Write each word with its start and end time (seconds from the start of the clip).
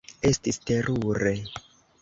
Estis 0.29 0.59
terure. 0.71 1.35